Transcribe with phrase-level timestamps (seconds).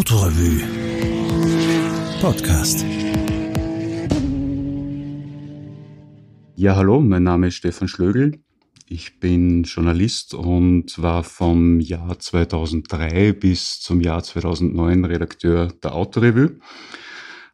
[0.00, 0.62] Autorevue
[2.22, 2.86] Podcast.
[6.56, 8.40] Ja, hallo, mein Name ist Stefan Schlögl.
[8.88, 16.60] Ich bin Journalist und war vom Jahr 2003 bis zum Jahr 2009 Redakteur der Autorevue.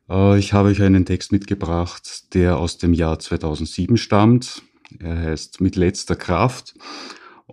[0.08, 4.62] Äh, ich habe euch einen Text mitgebracht, der aus dem Jahr 2007 stammt.
[5.00, 6.74] Er heißt Mit letzter Kraft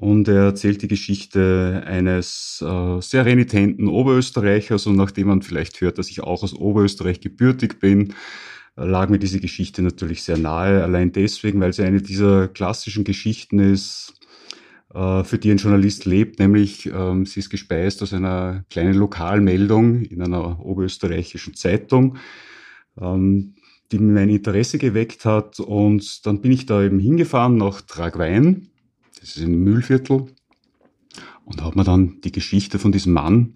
[0.03, 4.85] und er erzählt die Geschichte eines äh, sehr renitenten Oberösterreichers.
[4.85, 8.13] Und nachdem man vielleicht hört, dass ich auch aus Oberösterreich gebürtig bin,
[8.75, 13.05] äh, lag mir diese Geschichte natürlich sehr nahe, allein deswegen, weil sie eine dieser klassischen
[13.05, 14.13] Geschichten ist,
[14.93, 20.01] äh, für die ein Journalist lebt, nämlich ähm, sie ist gespeist aus einer kleinen Lokalmeldung
[20.01, 22.17] in einer oberösterreichischen Zeitung,
[22.99, 23.55] ähm,
[23.93, 25.61] die mein Interesse geweckt hat.
[25.61, 28.67] Und dann bin ich da eben hingefahren nach Tragwein
[29.23, 30.25] das ist im Mühlviertel.
[31.45, 33.55] Und habe mir dann die Geschichte von diesem Mann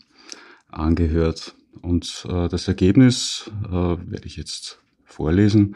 [0.70, 1.56] angehört.
[1.82, 5.76] Und äh, das Ergebnis äh, werde ich jetzt vorlesen.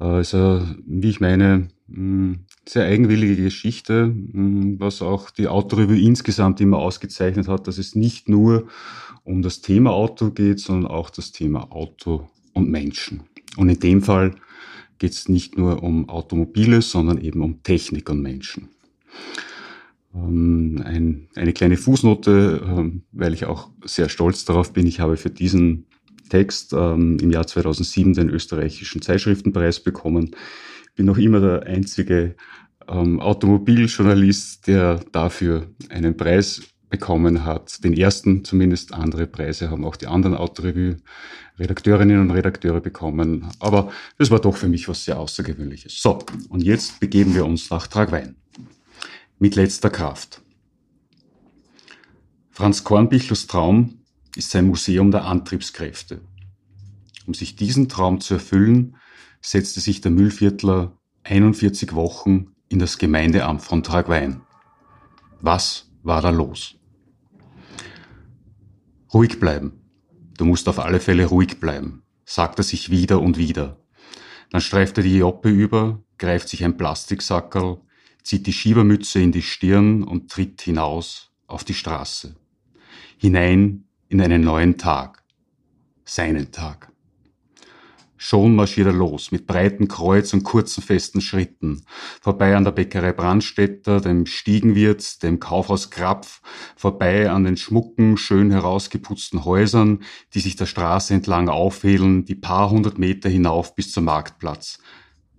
[0.00, 5.30] Äh, ist, äh, wie ich meine, mh, hm, sehr eigenwillige Geschichte, mh, hm, was auch
[5.30, 8.66] die Autorevue insgesamt immer ausgezeichnet hat, dass es nicht nur
[9.22, 13.22] um das Thema Auto geht, sondern auch das Thema Auto und Menschen.
[13.56, 14.34] Und in dem Fall
[14.98, 18.73] geht es nicht nur um Automobile, sondern eben um Technik und Menschen.
[20.14, 24.86] Ähm, ein, eine kleine Fußnote, ähm, weil ich auch sehr stolz darauf bin.
[24.86, 25.86] Ich habe für diesen
[26.28, 30.30] Text ähm, im Jahr 2007 den österreichischen Zeitschriftenpreis bekommen.
[30.94, 32.36] Bin noch immer der einzige
[32.86, 37.82] Automobiljournalist, der dafür einen Preis bekommen hat.
[37.82, 38.92] Den ersten zumindest.
[38.92, 43.48] Andere Preise haben auch die anderen Autorevue-Redakteurinnen und Redakteure bekommen.
[43.58, 46.00] Aber das war doch für mich was sehr Außergewöhnliches.
[46.00, 46.18] So,
[46.50, 48.36] und jetzt begeben wir uns nach Tragwein
[49.44, 50.40] mit letzter Kraft.
[52.50, 53.98] Franz Kornbichels Traum
[54.36, 56.22] ist sein Museum der Antriebskräfte.
[57.26, 58.96] Um sich diesen Traum zu erfüllen,
[59.42, 64.40] setzte sich der Müllviertler 41 Wochen in das Gemeindeamt von Tragwein.
[65.42, 66.76] Was war da los?
[69.12, 69.72] Ruhig bleiben.
[70.38, 73.76] Du musst auf alle Fälle ruhig bleiben, sagt er sich wieder und wieder.
[74.48, 77.82] Dann streift er die Joppe über, greift sich ein Plastiksackerl,
[78.24, 82.34] zieht die Schiebermütze in die Stirn und tritt hinaus auf die Straße.
[83.18, 85.22] Hinein in einen neuen Tag.
[86.04, 86.90] Seinen Tag.
[88.16, 91.84] Schon marschiert er los, mit breiten Kreuz und kurzen festen Schritten,
[92.22, 96.40] vorbei an der Bäckerei Brandstätter, dem Stiegenwirt, dem Kaufhaus Krapf,
[96.74, 102.70] vorbei an den schmucken, schön herausgeputzten Häusern, die sich der Straße entlang aufhehlen, die paar
[102.70, 104.78] hundert Meter hinauf bis zum Marktplatz,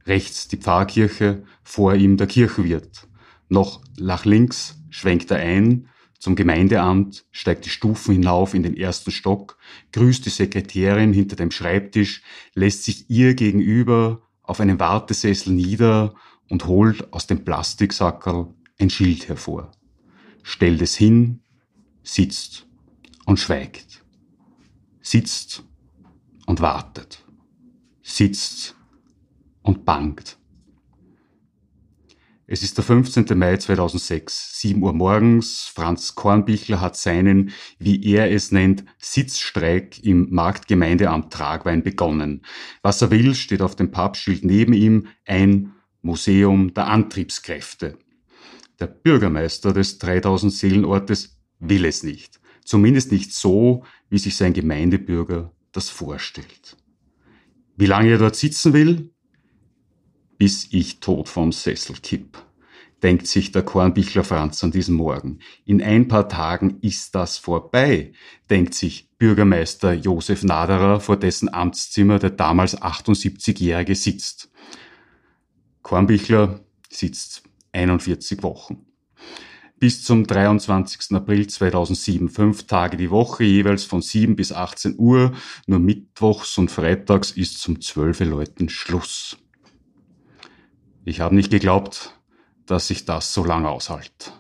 [0.05, 3.07] rechts die Pfarrkirche, vor ihm der Kirchenwirt.
[3.49, 5.89] Noch nach links schwenkt er ein,
[6.19, 9.57] zum Gemeindeamt, steigt die Stufen hinauf in den ersten Stock,
[9.91, 12.23] grüßt die Sekretärin hinter dem Schreibtisch,
[12.53, 16.15] lässt sich ihr gegenüber auf einem Wartesessel nieder
[16.49, 18.47] und holt aus dem Plastiksackerl
[18.79, 19.71] ein Schild hervor.
[20.41, 21.41] Stellt es hin,
[22.03, 22.67] sitzt
[23.25, 24.03] und schweigt.
[25.01, 25.63] Sitzt
[26.45, 27.23] und wartet.
[28.01, 28.75] Sitzt
[29.65, 30.37] und bangt.
[32.47, 33.25] Es ist der 15.
[33.37, 35.63] Mai 2006, 7 Uhr morgens.
[35.63, 42.43] Franz Kornbichler hat seinen, wie er es nennt, Sitzstreik im Marktgemeindeamt Tragwein begonnen.
[42.83, 45.73] Was er will, steht auf dem Pappschild neben ihm ein
[46.03, 47.97] Museum der Antriebskräfte.
[48.79, 52.39] Der Bürgermeister des 3000 Seelenortes will es nicht.
[52.63, 56.77] Zumindest nicht so, wie sich sein Gemeindebürger das vorstellt.
[57.75, 59.14] Wie lange er dort sitzen will,
[60.37, 62.37] bis ich tot vom Sessel kipp,
[63.03, 65.39] denkt sich der Kornbichler Franz an diesem Morgen.
[65.65, 68.13] In ein paar Tagen ist das vorbei,
[68.49, 74.49] denkt sich Bürgermeister Josef Naderer, vor dessen Amtszimmer der damals 78-Jährige sitzt.
[75.81, 78.85] Kornbichler sitzt 41 Wochen.
[79.77, 81.15] Bis zum 23.
[81.15, 85.33] April 2007, fünf Tage die Woche, jeweils von 7 bis 18 Uhr,
[85.67, 89.37] nur mittwochs und freitags ist zum 12 Leuten Schluss.
[91.07, 92.19] Ich habe nicht geglaubt,
[92.65, 94.31] dass ich das so lange aushalte.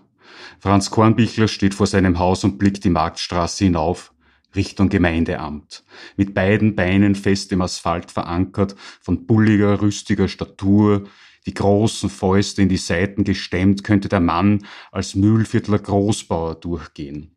[0.59, 4.15] Franz Kornbichler steht vor seinem Haus und blickt die Marktstraße hinauf,
[4.55, 5.83] Richtung Gemeindeamt.
[6.17, 11.03] Mit beiden Beinen fest im Asphalt verankert, von bulliger, rüstiger Statur,
[11.45, 17.35] die großen Fäuste in die Seiten gestemmt, könnte der Mann als Mühlviertler Großbauer durchgehen.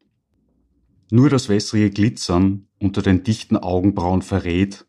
[1.11, 4.87] Nur das wässrige Glitzern unter den dichten Augenbrauen verrät,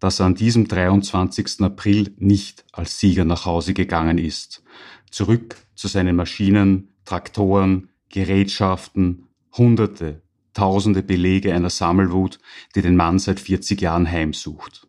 [0.00, 1.60] dass er an diesem 23.
[1.60, 4.62] April nicht als Sieger nach Hause gegangen ist.
[5.10, 10.22] Zurück zu seinen Maschinen, Traktoren, Gerätschaften, Hunderte,
[10.54, 12.38] tausende Belege einer Sammelwut,
[12.74, 14.86] die den Mann seit 40 Jahren heimsucht.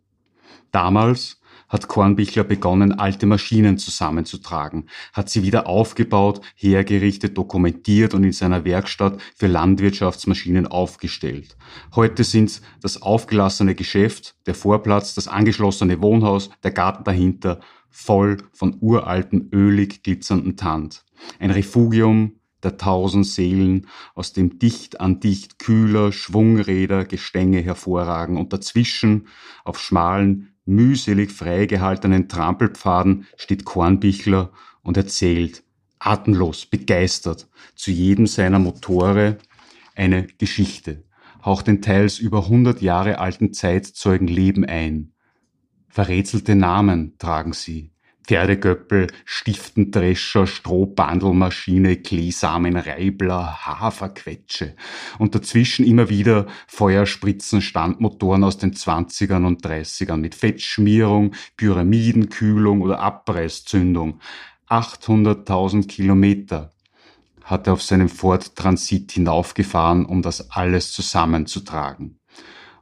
[0.71, 8.31] Damals hat Kornbichler begonnen, alte Maschinen zusammenzutragen, hat sie wieder aufgebaut, hergerichtet, dokumentiert und in
[8.31, 11.57] seiner Werkstatt für Landwirtschaftsmaschinen aufgestellt.
[11.95, 17.59] Heute sind das aufgelassene Geschäft, der Vorplatz, das angeschlossene Wohnhaus, der Garten dahinter
[17.89, 21.03] voll von uralten, ölig glitzernden Tand.
[21.39, 28.51] Ein Refugium der tausend Seelen, aus dem dicht an dicht kühler Schwungräder Gestänge hervorragen und
[28.51, 29.27] dazwischen
[29.63, 34.51] auf schmalen, mühselig freigehaltenen Trampelpfaden steht Kornbichler
[34.83, 35.63] und erzählt,
[35.99, 39.37] atemlos, begeistert, zu jedem seiner Motore
[39.95, 41.03] eine Geschichte,
[41.43, 45.13] haucht den teils über hundert Jahre alten Zeitzeugen Leben ein.
[45.89, 47.91] Verrätselte Namen tragen sie,
[48.27, 54.75] Pferdegöppel, Stiftendrescher, Strohbandelmaschine, Kleesamenreibler, Haferquetsche
[55.17, 62.99] und dazwischen immer wieder Feuerspritzen, Standmotoren aus den 20ern und 30ern mit Fettschmierung, Pyramidenkühlung oder
[62.99, 64.19] Abreißzündung.
[64.67, 66.73] 800.000 Kilometer
[67.43, 72.19] hat er auf seinem Ford Transit hinaufgefahren, um das alles zusammenzutragen.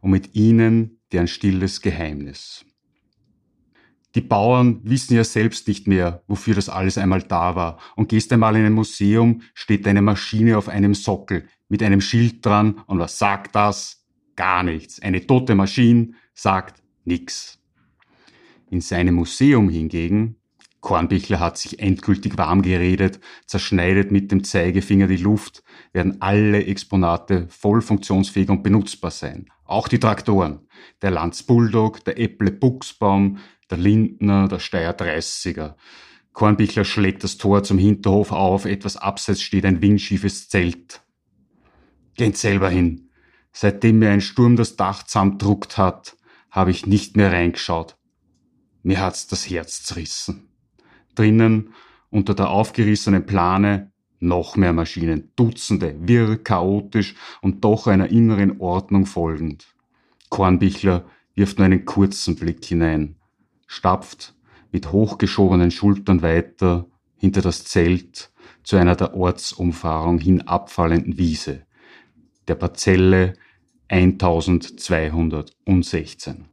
[0.01, 2.65] Und mit ihnen deren stilles Geheimnis.
[4.15, 7.79] Die Bauern wissen ja selbst nicht mehr, wofür das alles einmal da war.
[7.97, 12.45] Und gehst einmal in ein Museum, steht eine Maschine auf einem Sockel mit einem Schild
[12.45, 12.81] dran.
[12.87, 14.05] Und was sagt das?
[14.37, 15.01] Gar nichts.
[15.01, 17.59] Eine tote Maschine sagt nichts.
[18.69, 20.37] In seinem Museum hingegen,
[20.79, 25.63] Kornbichler hat sich endgültig warm geredet, zerschneidet mit dem Zeigefinger die Luft,
[25.93, 29.47] werden alle Exponate voll funktionsfähig und benutzbar sein.
[29.65, 30.67] Auch die Traktoren.
[31.01, 33.39] Der Lanz Bulldog, der Äpple Buchsbaum,
[33.69, 35.75] der Lindner, der Steyr 30er.
[36.33, 41.01] Kornbichler schlägt das Tor zum Hinterhof auf, etwas abseits steht ein windschiefes Zelt.
[42.15, 43.09] Geht selber hin.
[43.51, 46.17] Seitdem mir ein Sturm das Dach zusammendruckt hat,
[46.51, 47.97] habe ich nicht mehr reingeschaut.
[48.83, 50.49] Mir hat's das Herz zerrissen.
[51.15, 51.73] Drinnen,
[52.09, 59.05] unter der aufgerissenen Plane, noch mehr Maschinen, Dutzende, wirr, chaotisch und doch einer inneren Ordnung
[59.05, 59.67] folgend.
[60.29, 63.14] Kornbichler wirft nur einen kurzen Blick hinein
[63.67, 64.33] stapft
[64.71, 68.31] mit hochgeschobenen Schultern weiter hinter das Zelt
[68.63, 71.65] zu einer der Ortsumfahrung hin abfallenden Wiese,
[72.47, 73.33] der Parzelle
[73.87, 76.45] 1216.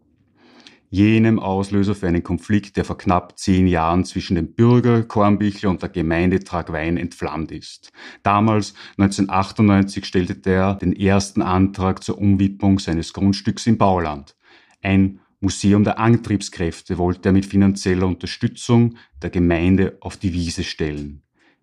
[0.91, 5.81] Jenem Auslöser für einen Konflikt, der vor knapp zehn Jahren zwischen dem Bürger Kornbichler und
[5.81, 7.91] der Gemeinde Tragwein entflammt ist.
[8.23, 14.37] Damals, 1998, stellte der den ersten Antrag zur Umwidmung seines Grundstücks im Bauland.
[14.83, 21.23] Ein Museum der Antriebskräfte wollte er mit finanzieller Unterstützung der Gemeinde auf die Wiese stellen.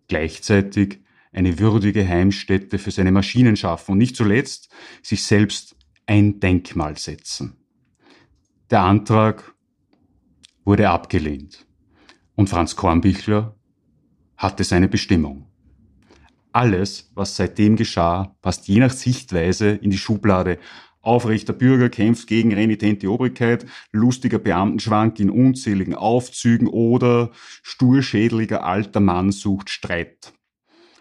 [0.09, 0.99] Gleichzeitig
[1.31, 4.69] eine würdige Heimstätte für seine Maschinen schaffen und nicht zuletzt
[5.01, 7.55] sich selbst ein Denkmal setzen.
[8.69, 9.55] Der Antrag
[10.65, 11.65] wurde abgelehnt
[12.35, 13.55] und Franz Kornbichler
[14.35, 15.45] hatte seine Bestimmung.
[16.51, 20.57] Alles, was seitdem geschah, passt je nach Sichtweise in die Schublade
[21.09, 27.31] Aufrechter Bürger kämpft gegen renitente Obrigkeit, lustiger Beamtenschwank in unzähligen Aufzügen oder
[27.63, 30.33] sturschädeliger alter Mann sucht Streit.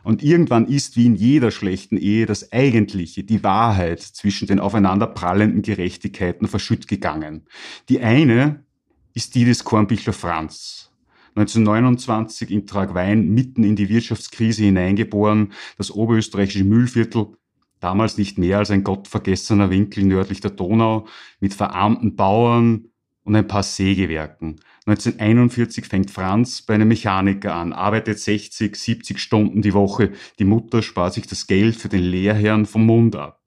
[0.05, 5.61] Und irgendwann ist wie in jeder schlechten Ehe das Eigentliche, die Wahrheit zwischen den aufeinanderprallenden
[5.61, 7.45] Gerechtigkeiten verschütt gegangen.
[7.91, 8.65] Die eine
[9.13, 10.91] ist die des Kornbichler Franz.
[11.35, 17.37] 1929 in Tragwein mitten in die Wirtschaftskrise hineingeboren, das oberösterreichische Mühlviertel
[17.81, 21.07] damals nicht mehr als ein gottvergessener Winkel nördlich der Donau
[21.41, 22.89] mit verarmten Bauern
[23.25, 24.61] und ein paar Sägewerken.
[24.87, 30.13] 1941 fängt Franz bei einem Mechaniker an, arbeitet 60, 70 Stunden die Woche.
[30.39, 33.39] Die Mutter spart sich das Geld für den Lehrherrn vom Mund ab.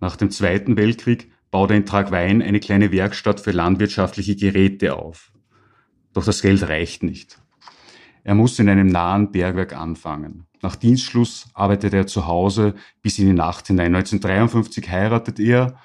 [0.00, 5.32] Nach dem Zweiten Weltkrieg baut er in Tragwein eine kleine Werkstatt für landwirtschaftliche Geräte auf.
[6.12, 7.38] Doch das Geld reicht nicht.
[8.24, 10.46] Er muss in einem nahen Bergwerk anfangen.
[10.66, 13.94] Nach Dienstschluss arbeitet er zu Hause bis in die Nacht hinein.
[13.94, 15.78] 1953 heiratet er.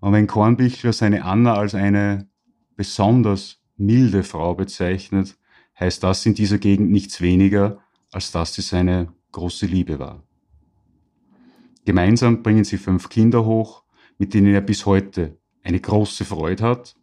[0.00, 2.28] Und wenn Kornbichler seine Anna als eine
[2.76, 5.38] besonders milde Frau bezeichnet,
[5.80, 7.78] heißt das in dieser Gegend nichts weniger,
[8.10, 10.22] als dass sie seine große Liebe war.
[11.86, 13.82] Gemeinsam bringen sie fünf Kinder hoch,
[14.18, 16.96] mit denen er bis heute eine große Freude hat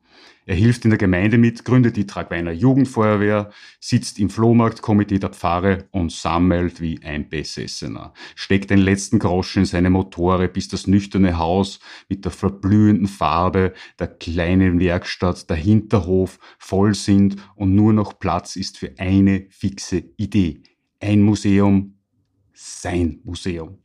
[0.50, 5.88] er hilft in der Gemeinde mit, gründet die Tragweiner Jugendfeuerwehr, sitzt im Flohmarktkomitee der Pfarre
[5.92, 8.16] und sammelt wie ein Besessener.
[8.34, 13.74] Steckt den letzten Groschen in seine Motore, bis das nüchterne Haus mit der verblühenden Farbe
[14.00, 20.04] der kleinen Werkstatt, der Hinterhof voll sind und nur noch Platz ist für eine fixe
[20.18, 20.64] Idee.
[21.00, 22.00] Ein Museum,
[22.54, 23.78] sein Museum.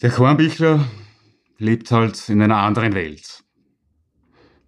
[0.00, 0.88] Der Kornbichler
[1.58, 3.43] lebt halt in einer anderen Welt.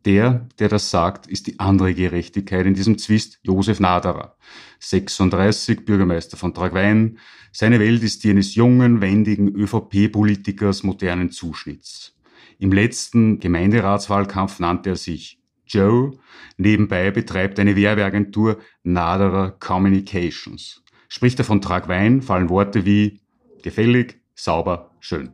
[0.07, 4.37] Der, der das sagt, ist die andere Gerechtigkeit in diesem Zwist, Josef Naderer.
[4.79, 7.19] 36, Bürgermeister von Tragwein.
[7.51, 12.17] Seine Welt ist die eines jungen, wendigen ÖVP-Politikers modernen Zuschnitts.
[12.61, 16.13] Im letzten Gemeinderatswahlkampf nannte er sich Joe.
[16.57, 20.85] Nebenbei betreibt eine Werbeagentur Naderer Communications.
[21.09, 23.21] Spricht er von Tragwein, fallen Worte wie
[23.61, 25.33] gefällig, sauber, schön.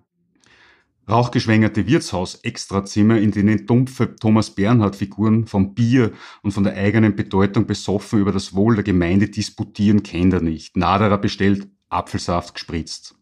[1.09, 8.21] Rauchgeschwängerte Wirtshaus-Extrazimmer, in denen dumpfe Thomas Bernhard-Figuren vom Bier und von der eigenen Bedeutung besoffen
[8.21, 10.76] über das Wohl der Gemeinde disputieren, kennt er nicht.
[10.76, 13.16] Naderer bestellt Apfelsaft gespritzt.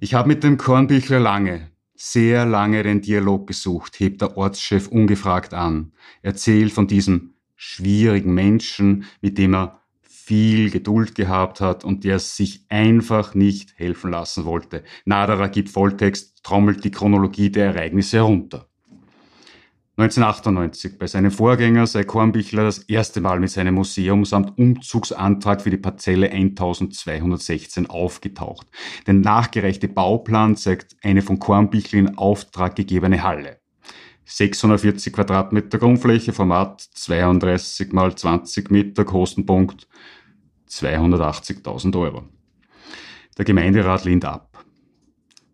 [0.00, 5.54] Ich habe mit dem Kornbüchler lange, sehr lange den Dialog gesucht, hebt der Ortschef ungefragt
[5.54, 5.92] an.
[6.22, 9.83] Erzählt von diesem schwierigen Menschen, mit dem er
[10.24, 14.82] viel Geduld gehabt hat und der sich einfach nicht helfen lassen wollte.
[15.04, 18.68] Naderer gibt Volltext, trommelt die Chronologie der Ereignisse herunter.
[19.96, 25.70] 1998, bei seinem Vorgänger sei Kornbichler das erste Mal mit seinem Museum samt Umzugsantrag für
[25.70, 28.66] die Parzelle 1216 aufgetaucht.
[29.06, 33.60] Der nachgereichte Bauplan zeigt eine von Kornbichler in Auftrag gegebene Halle.
[34.26, 39.86] 640 Quadratmeter Grundfläche, Format 32 mal 20 Meter, Kostenpunkt
[40.68, 42.24] 280.000 Euro.
[43.36, 44.64] Der Gemeinderat lehnt ab.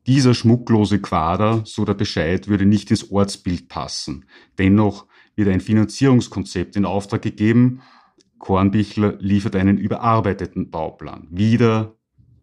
[0.07, 4.25] Dieser schmucklose Quader, so der Bescheid, würde nicht ins Ortsbild passen.
[4.59, 7.83] Dennoch wird ein Finanzierungskonzept in Auftrag gegeben.
[8.39, 11.27] Kornbichler liefert einen überarbeiteten Bauplan.
[11.31, 11.95] Wieder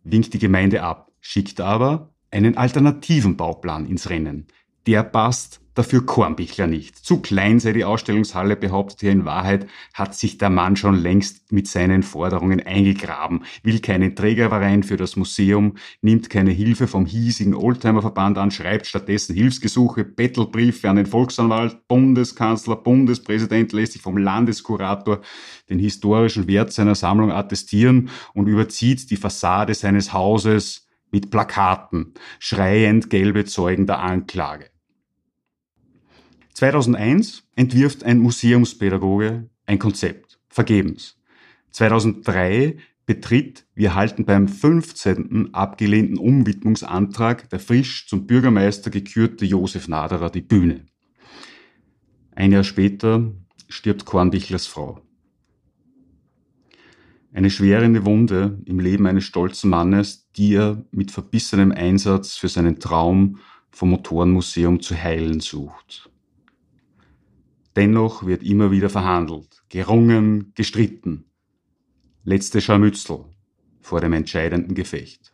[0.04, 4.48] winkt die Gemeinde ab, schickt aber einen alternativen Bauplan ins Rennen.
[4.86, 6.98] Der passt dafür Kornbichler nicht.
[6.98, 11.52] Zu klein sei die Ausstellungshalle, behauptet er in Wahrheit, hat sich der Mann schon längst
[11.52, 17.54] mit seinen Forderungen eingegraben, will keinen Trägerverein für das Museum, nimmt keine Hilfe vom hiesigen
[17.54, 25.22] Oldtimerverband an, schreibt stattdessen Hilfsgesuche, Bettelbriefe an den Volksanwalt, Bundeskanzler, Bundespräsident lässt sich vom Landeskurator
[25.70, 33.10] den historischen Wert seiner Sammlung attestieren und überzieht die Fassade seines Hauses mit Plakaten, schreiend
[33.10, 34.70] gelbe Zeugen der Anklage.
[36.58, 41.22] 2001 entwirft ein Museumspädagoge ein Konzept, vergebens.
[41.70, 45.54] 2003 betritt, wir halten beim 15.
[45.54, 50.88] abgelehnten Umwidmungsantrag der frisch zum Bürgermeister gekürte Josef Naderer die Bühne.
[52.34, 53.32] Ein Jahr später
[53.70, 55.00] stirbt Kornbichlers Frau.
[57.34, 62.80] Eine schwerende Wunde im Leben eines stolzen Mannes, die er mit verbissenem Einsatz für seinen
[62.80, 63.38] Traum
[63.70, 66.10] vom Motorenmuseum zu heilen sucht.
[67.78, 71.26] Dennoch wird immer wieder verhandelt, gerungen, gestritten.
[72.24, 73.26] Letzte Scharmützel
[73.82, 75.32] vor dem entscheidenden Gefecht.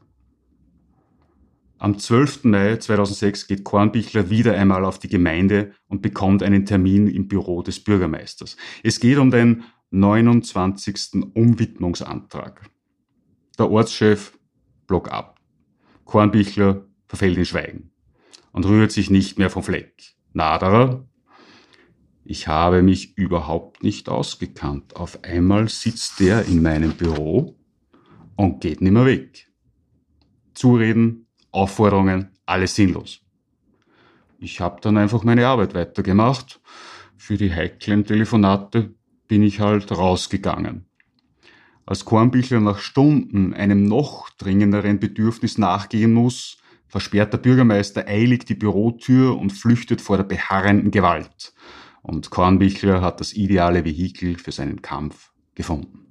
[1.77, 2.43] Am 12.
[2.43, 7.61] Mai 2006 geht Kornbichler wieder einmal auf die Gemeinde und bekommt einen Termin im Büro
[7.61, 8.57] des Bürgermeisters.
[8.83, 11.23] Es geht um den 29.
[11.33, 12.69] Umwidmungsantrag.
[13.57, 14.37] Der Ortschef
[14.85, 15.39] block ab.
[16.03, 17.91] Kornbichler verfällt in Schweigen
[18.51, 20.17] und rührt sich nicht mehr vom Fleck.
[20.33, 21.07] Naderer
[22.25, 24.95] ich habe mich überhaupt nicht ausgekannt.
[24.95, 27.55] Auf einmal sitzt der in meinem Büro
[28.35, 29.51] und geht nimmer weg.
[30.53, 33.21] Zureden, Aufforderungen, alles sinnlos.
[34.39, 36.61] Ich habe dann einfach meine Arbeit weitergemacht.
[37.17, 38.93] Für die heiklen Telefonate
[39.27, 40.85] bin ich halt rausgegangen.
[41.85, 48.55] Als Kornbichler nach Stunden einem noch dringenderen Bedürfnis nachgehen muss, versperrt der Bürgermeister eilig die
[48.55, 51.53] Bürotür und flüchtet vor der beharrenden Gewalt.
[52.03, 56.03] Und Kornbichler hat das ideale Vehikel für seinen Kampf gefunden.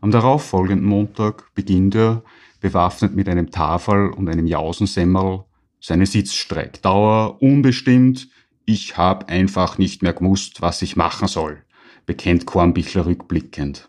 [0.00, 2.22] Am darauffolgenden Montag beginnt er,
[2.60, 5.44] bewaffnet mit einem Tafel und einem Jausensemmerl,
[5.80, 8.28] seine Sitzstreikdauer unbestimmt.
[8.64, 11.64] Ich hab einfach nicht mehr gewusst, was ich machen soll,
[12.06, 13.88] bekennt Kornbichler rückblickend.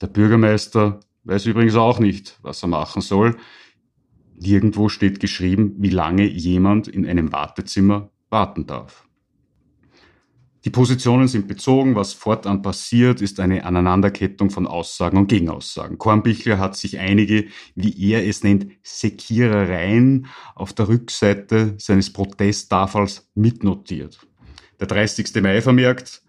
[0.00, 3.36] Der Bürgermeister weiß übrigens auch nicht, was er machen soll.
[4.36, 9.06] Nirgendwo steht geschrieben, wie lange jemand in einem Wartezimmer warten darf.
[10.64, 11.94] Die Positionen sind bezogen.
[11.94, 15.96] Was fortan passiert, ist eine Aneinanderkettung von Aussagen und Gegenaussagen.
[15.96, 24.20] Kornbichler hat sich einige, wie er es nennt, Sekierereien auf der Rückseite seines Protesttafels mitnotiert.
[24.78, 25.34] Der 30.
[25.42, 26.22] Mai vermerkt,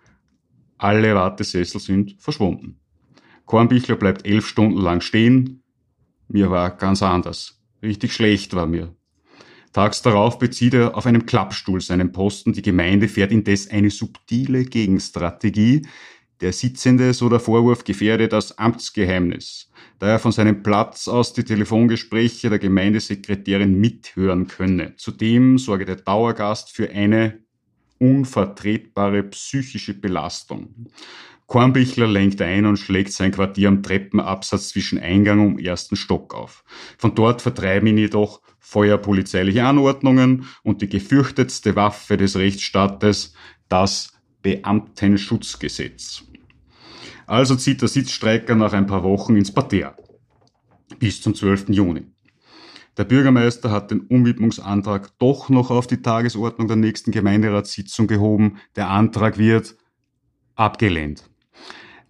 [0.77, 2.79] alle Wartesessel sind verschwunden.
[3.45, 5.61] Kornbichler bleibt elf Stunden lang stehen.
[6.29, 7.61] Mir war ganz anders.
[7.83, 8.95] Richtig schlecht war mir.
[9.73, 12.53] Tags darauf bezieht er auf einem Klappstuhl seinen Posten.
[12.53, 15.83] Die Gemeinde fährt indes eine subtile Gegenstrategie.
[16.41, 21.43] Der Sitzende, so der Vorwurf, gefährde das Amtsgeheimnis, da er von seinem Platz aus die
[21.43, 24.95] Telefongespräche der Gemeindesekretärin mithören könne.
[24.97, 27.39] Zudem sorge der Dauergast für eine
[27.99, 30.87] unvertretbare psychische Belastung.
[31.51, 36.63] Kornbichler lenkt ein und schlägt sein Quartier am Treppenabsatz zwischen Eingang und ersten Stock auf.
[36.97, 43.33] Von dort vertreiben ihn jedoch feuerpolizeiliche Anordnungen und die gefürchtetste Waffe des Rechtsstaates,
[43.67, 46.23] das Beamtenschutzgesetz.
[47.27, 49.97] Also zieht der Sitzstreiker nach ein paar Wochen ins Parterre.
[50.99, 51.67] Bis zum 12.
[51.67, 52.03] Juni.
[52.95, 58.59] Der Bürgermeister hat den Umwidmungsantrag doch noch auf die Tagesordnung der nächsten Gemeinderatssitzung gehoben.
[58.77, 59.75] Der Antrag wird
[60.55, 61.29] abgelehnt.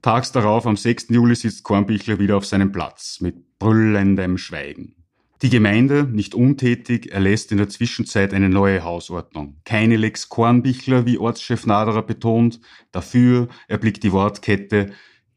[0.01, 1.09] Tags darauf, am 6.
[1.09, 4.95] Juli, sitzt Kornbichler wieder auf seinem Platz mit brüllendem Schweigen.
[5.41, 9.57] Die Gemeinde, nicht untätig, erlässt in der Zwischenzeit eine neue Hausordnung.
[9.65, 12.59] Keine Lex Kornbichler, wie Ortschef Naderer betont.
[12.91, 14.91] Dafür erblickt die Wortkette,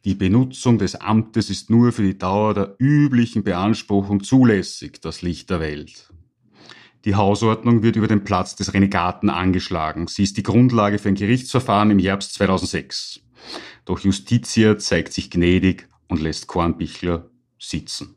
[0.04, 5.48] die Benutzung des Amtes ist nur für die Dauer der üblichen Beanspruchung zulässig, das Licht
[5.48, 6.10] der Welt.
[7.06, 10.06] Die Hausordnung wird über den Platz des Renegaten angeschlagen.
[10.06, 13.23] Sie ist die Grundlage für ein Gerichtsverfahren im Herbst 2006.
[13.84, 18.16] Doch Justitia zeigt sich gnädig und lässt Kornbichler sitzen.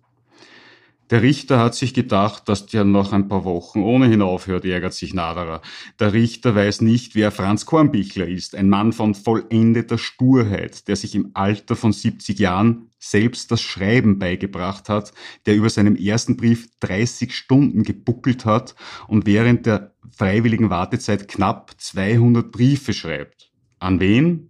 [1.09, 5.13] Der Richter hat sich gedacht, dass der noch ein paar Wochen ohnehin aufhört, ärgert sich
[5.13, 5.61] Naderer.
[5.99, 11.15] Der Richter weiß nicht, wer Franz Kornbichler ist, ein Mann von vollendeter Sturheit, der sich
[11.15, 15.13] im Alter von 70 Jahren selbst das Schreiben beigebracht hat,
[15.45, 18.75] der über seinem ersten Brief 30 Stunden gebuckelt hat
[19.07, 23.53] und während der freiwilligen Wartezeit knapp 200 Briefe schreibt.
[23.79, 24.49] An wen?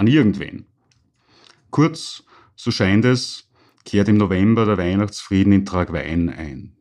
[0.00, 0.64] An irgendwen.
[1.68, 2.24] Kurz,
[2.56, 3.50] so scheint es,
[3.84, 6.74] kehrt im November der Weihnachtsfrieden in Tragwein ein.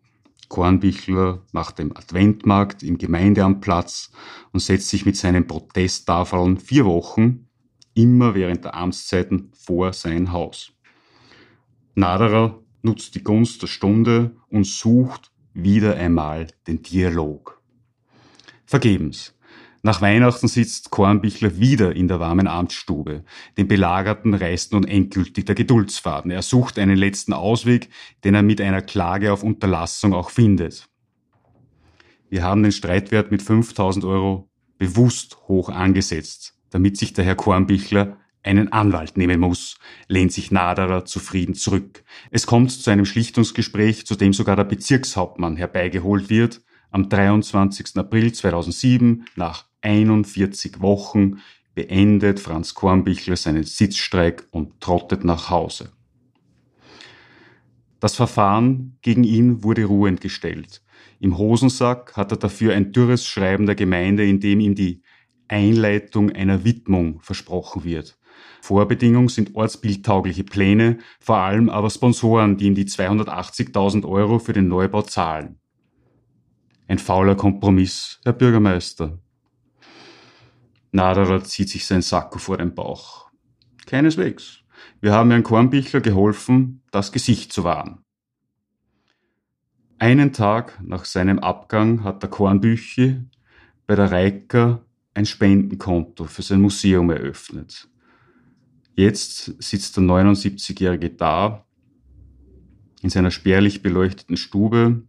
[0.47, 4.13] Kornbichler macht dem Adventmarkt im Gemeindeamt Platz
[4.53, 7.49] und setzt sich mit seinen Protesttafeln vier Wochen,
[7.93, 10.71] immer während der Amtszeiten, vor sein Haus.
[11.95, 17.61] Naderer nutzt die Gunst der Stunde und sucht wieder einmal den Dialog.
[18.65, 19.37] Vergebens.
[19.81, 23.23] Nach Weihnachten sitzt Kornbichler wieder in der warmen Amtsstube.
[23.57, 26.31] Den Belagerten reißt nun endgültig der Geduldsfaden.
[26.31, 27.89] Er sucht einen letzten Ausweg,
[28.25, 30.89] den er mit einer Klage auf Unterlassung auch findet.
[32.29, 38.17] Wir haben den Streitwert mit 5000 Euro bewusst hoch angesetzt, damit sich der Herr Kornbichler
[38.43, 42.03] einen Anwalt nehmen muss, lehnt sich Naderer zufrieden zurück.
[42.31, 46.61] Es kommt zu einem Schlichtungsgespräch, zu dem sogar der Bezirkshauptmann herbeigeholt wird,
[46.91, 47.97] am 23.
[47.97, 51.39] April 2007 nach 41 Wochen
[51.75, 55.91] beendet Franz Kornbichler seinen Sitzstreik und trottet nach Hause.
[57.99, 60.81] Das Verfahren gegen ihn wurde ruhend gestellt.
[61.19, 65.01] Im Hosensack hat er dafür ein dürres Schreiben der Gemeinde, in dem ihm die
[65.47, 68.17] Einleitung einer Widmung versprochen wird.
[68.61, 74.67] Vorbedingung sind ortsbildtaugliche Pläne, vor allem aber Sponsoren, die ihm die 280.000 Euro für den
[74.67, 75.59] Neubau zahlen.
[76.87, 79.19] Ein fauler Kompromiss, Herr Bürgermeister.
[80.91, 83.29] Naderer zieht sich sein Sakko vor den Bauch.
[83.85, 84.63] Keineswegs.
[85.01, 88.03] Wir haben Herrn Kornbichler geholfen, das Gesicht zu wahren.
[89.99, 93.21] Einen Tag nach seinem Abgang hat der Kornbüchi
[93.85, 97.87] bei der Reiker ein Spendenkonto für sein Museum eröffnet.
[98.95, 101.65] Jetzt sitzt der 79-Jährige da,
[103.01, 105.03] in seiner spärlich beleuchteten Stube,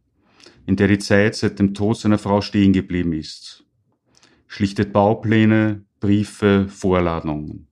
[0.66, 3.64] in der die Zeit seit dem Tod seiner Frau stehen geblieben ist
[4.50, 7.68] schlichtet Baupläne, Briefe, Vorladungen,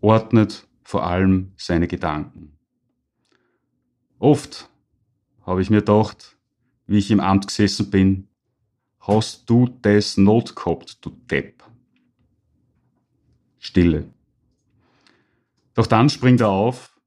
[0.00, 2.56] ordnet vor allem seine Gedanken.
[4.18, 4.70] Oft
[5.42, 6.38] habe ich mir gedacht,
[6.86, 8.28] wie ich im Amt gesessen bin,
[9.00, 11.62] hast du das Not gehabt, du Depp.
[13.58, 14.10] Stille.
[15.74, 16.98] Doch dann springt er auf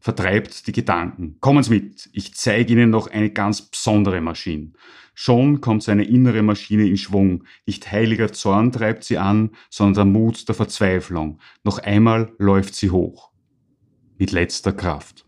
[0.00, 1.36] vertreibt die Gedanken.
[1.40, 4.72] Kommen Sie mit, ich zeige Ihnen noch eine ganz besondere Maschine.
[5.14, 7.42] Schon kommt seine innere Maschine in Schwung.
[7.66, 11.40] Nicht heiliger Zorn treibt sie an, sondern der Mut der Verzweiflung.
[11.64, 13.32] Noch einmal läuft sie hoch.
[14.16, 15.27] Mit letzter Kraft.